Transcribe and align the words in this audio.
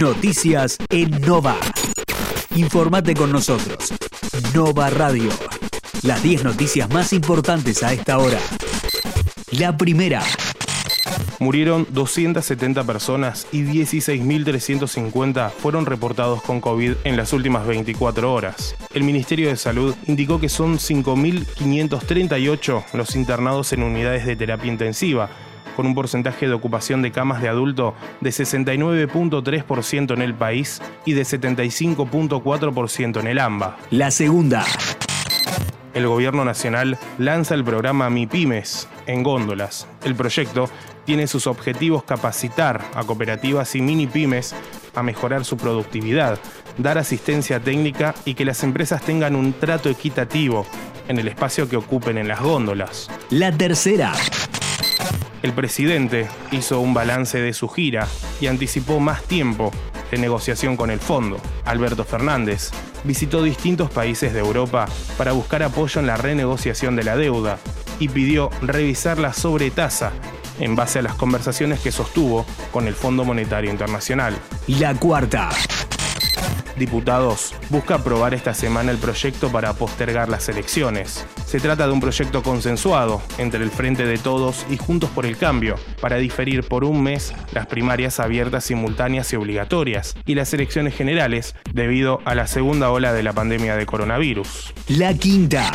Noticias 0.00 0.78
en 0.88 1.10
Nova. 1.20 1.56
Informate 2.56 3.14
con 3.14 3.30
nosotros. 3.30 3.92
Nova 4.54 4.88
Radio. 4.88 5.28
Las 6.02 6.22
10 6.22 6.44
noticias 6.44 6.88
más 6.88 7.12
importantes 7.12 7.82
a 7.82 7.92
esta 7.92 8.16
hora. 8.18 8.38
La 9.50 9.76
primera. 9.76 10.22
Murieron 11.38 11.86
270 11.90 12.84
personas 12.84 13.46
y 13.52 13.62
16.350 13.62 15.50
fueron 15.50 15.84
reportados 15.86 16.42
con 16.42 16.60
COVID 16.60 16.92
en 17.04 17.16
las 17.16 17.32
últimas 17.32 17.66
24 17.66 18.32
horas. 18.32 18.76
El 18.94 19.04
Ministerio 19.04 19.48
de 19.48 19.56
Salud 19.56 19.94
indicó 20.06 20.40
que 20.40 20.48
son 20.48 20.78
5.538 20.78 22.84
los 22.94 23.16
internados 23.16 23.72
en 23.72 23.82
unidades 23.82 24.24
de 24.24 24.36
terapia 24.36 24.70
intensiva, 24.70 25.30
con 25.76 25.86
un 25.86 25.94
porcentaje 25.94 26.46
de 26.46 26.54
ocupación 26.54 27.02
de 27.02 27.12
camas 27.12 27.42
de 27.42 27.48
adulto 27.48 27.94
de 28.20 28.30
69.3% 28.30 30.14
en 30.14 30.22
el 30.22 30.34
país 30.34 30.80
y 31.04 31.12
de 31.12 31.22
75.4% 31.22 33.20
en 33.20 33.26
el 33.26 33.38
AMBA. 33.38 33.76
La 33.90 34.10
segunda. 34.10 34.64
El 35.92 36.06
gobierno 36.06 36.44
nacional 36.44 36.98
lanza 37.18 37.54
el 37.54 37.64
programa 37.64 38.08
MIPIMES 38.10 38.88
en 39.06 39.24
góndolas. 39.24 39.88
El 40.04 40.14
proyecto 40.14 40.70
tiene 41.04 41.26
sus 41.26 41.48
objetivos 41.48 42.04
capacitar 42.04 42.84
a 42.94 43.02
cooperativas 43.02 43.74
y 43.74 43.82
mini 43.82 44.06
pymes 44.06 44.54
a 44.94 45.02
mejorar 45.02 45.44
su 45.44 45.56
productividad, 45.56 46.38
dar 46.78 46.98
asistencia 46.98 47.58
técnica 47.58 48.14
y 48.24 48.34
que 48.34 48.44
las 48.44 48.62
empresas 48.62 49.02
tengan 49.02 49.34
un 49.34 49.52
trato 49.52 49.88
equitativo 49.88 50.66
en 51.08 51.18
el 51.18 51.26
espacio 51.26 51.68
que 51.68 51.76
ocupen 51.76 52.18
en 52.18 52.28
las 52.28 52.40
góndolas. 52.40 53.10
La 53.30 53.50
tercera. 53.50 54.12
El 55.42 55.52
presidente 55.52 56.28
hizo 56.50 56.80
un 56.80 56.92
balance 56.92 57.40
de 57.40 57.52
su 57.54 57.68
gira 57.68 58.06
y 58.40 58.46
anticipó 58.46 59.00
más 59.00 59.22
tiempo 59.22 59.70
de 60.10 60.18
negociación 60.18 60.76
con 60.76 60.90
el 60.90 61.00
fondo. 61.00 61.40
Alberto 61.64 62.04
Fernández 62.04 62.70
visitó 63.04 63.42
distintos 63.42 63.90
países 63.90 64.34
de 64.34 64.40
Europa 64.40 64.86
para 65.16 65.32
buscar 65.32 65.62
apoyo 65.62 66.00
en 66.00 66.06
la 66.06 66.16
renegociación 66.16 66.94
de 66.94 67.04
la 67.04 67.16
deuda 67.16 67.58
y 67.98 68.08
pidió 68.08 68.50
revisar 68.60 69.18
la 69.18 69.32
sobretasa 69.32 70.12
en 70.58 70.76
base 70.76 70.98
a 70.98 71.02
las 71.02 71.14
conversaciones 71.14 71.80
que 71.80 71.90
sostuvo 71.90 72.44
con 72.70 72.86
el 72.86 72.94
Fondo 72.94 73.24
Monetario 73.24 73.70
Internacional. 73.70 74.36
La 74.66 74.94
cuarta. 74.94 75.48
Diputados 76.76 77.54
busca 77.68 77.96
aprobar 77.96 78.34
esta 78.34 78.54
semana 78.54 78.90
el 78.90 78.98
proyecto 78.98 79.50
para 79.50 79.72
postergar 79.74 80.28
las 80.28 80.48
elecciones. 80.48 81.26
Se 81.46 81.60
trata 81.60 81.86
de 81.86 81.92
un 81.92 82.00
proyecto 82.00 82.42
consensuado 82.42 83.22
entre 83.38 83.62
el 83.62 83.70
Frente 83.70 84.06
de 84.06 84.18
Todos 84.18 84.66
y 84.70 84.76
Juntos 84.76 85.10
por 85.10 85.26
el 85.26 85.36
Cambio 85.36 85.76
para 86.00 86.16
diferir 86.16 86.64
por 86.64 86.84
un 86.84 87.02
mes 87.02 87.34
las 87.52 87.66
primarias 87.66 88.20
abiertas, 88.20 88.64
simultáneas 88.64 89.32
y 89.32 89.36
obligatorias 89.36 90.16
y 90.26 90.34
las 90.34 90.52
elecciones 90.54 90.94
generales 90.94 91.54
debido 91.72 92.20
a 92.24 92.34
la 92.34 92.46
segunda 92.46 92.90
ola 92.90 93.12
de 93.12 93.22
la 93.22 93.32
pandemia 93.32 93.76
de 93.76 93.86
coronavirus. 93.86 94.74
La 94.88 95.14
quinta. 95.14 95.70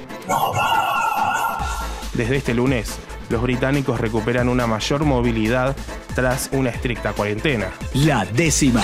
Desde 2.14 2.36
este 2.36 2.54
lunes, 2.54 2.98
los 3.28 3.42
británicos 3.42 4.00
recuperan 4.00 4.48
una 4.48 4.66
mayor 4.66 5.04
movilidad 5.04 5.76
tras 6.14 6.50
una 6.52 6.70
estricta 6.70 7.12
cuarentena. 7.12 7.70
La 7.94 8.24
décima. 8.24 8.82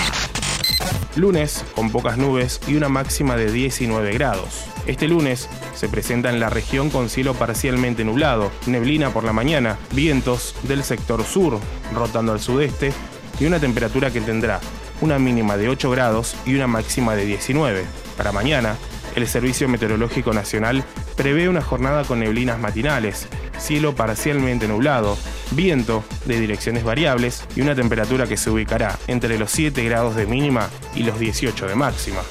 Lunes, 1.15 1.63
con 1.75 1.91
pocas 1.91 2.17
nubes 2.17 2.59
y 2.67 2.75
una 2.75 2.89
máxima 2.89 3.37
de 3.37 3.51
19 3.51 4.11
grados. 4.13 4.65
Este 4.85 5.07
lunes 5.07 5.49
se 5.73 5.87
presenta 5.87 6.29
en 6.29 6.39
la 6.39 6.49
región 6.49 6.89
con 6.89 7.09
cielo 7.09 7.33
parcialmente 7.33 8.03
nublado, 8.03 8.51
neblina 8.67 9.11
por 9.11 9.23
la 9.23 9.33
mañana, 9.33 9.77
vientos 9.91 10.55
del 10.63 10.83
sector 10.83 11.23
sur 11.23 11.59
rotando 11.93 12.33
al 12.33 12.41
sudeste 12.41 12.91
y 13.39 13.45
una 13.45 13.59
temperatura 13.59 14.11
que 14.11 14.21
tendrá 14.21 14.59
una 15.01 15.17
mínima 15.17 15.57
de 15.57 15.69
8 15.69 15.89
grados 15.89 16.35
y 16.45 16.55
una 16.55 16.67
máxima 16.67 17.15
de 17.15 17.25
19. 17.25 17.85
Para 18.17 18.31
mañana, 18.31 18.75
el 19.15 19.27
Servicio 19.27 19.67
Meteorológico 19.69 20.33
Nacional 20.33 20.83
prevé 21.15 21.47
una 21.47 21.61
jornada 21.61 22.03
con 22.03 22.19
neblinas 22.19 22.59
matinales, 22.59 23.27
cielo 23.59 23.95
parcialmente 23.95 24.67
nublado, 24.67 25.17
viento 25.51 26.03
de 26.25 26.39
direcciones 26.39 26.83
variables 26.83 27.43
y 27.55 27.61
una 27.61 27.75
temperatura 27.75 28.27
que 28.27 28.37
se 28.37 28.49
ubicará 28.49 28.97
entre 29.07 29.37
los 29.37 29.51
7 29.51 29.83
grados 29.83 30.15
de 30.15 30.25
mínima 30.25 30.69
y 30.95 31.03
los 31.03 31.19
18 31.19 31.67
de 31.67 31.75
máxima. 31.75 32.21